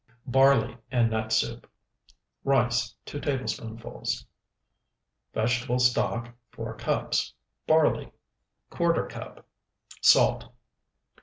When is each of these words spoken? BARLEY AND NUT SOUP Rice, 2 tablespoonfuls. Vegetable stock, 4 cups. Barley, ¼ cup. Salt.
BARLEY 0.25 0.77
AND 0.89 1.11
NUT 1.11 1.31
SOUP 1.31 1.69
Rice, 2.43 2.95
2 3.05 3.19
tablespoonfuls. 3.19 4.25
Vegetable 5.31 5.77
stock, 5.79 6.33
4 6.49 6.75
cups. 6.77 7.35
Barley, 7.67 8.11
¼ 8.71 9.09
cup. 9.09 9.45
Salt. 10.01 10.45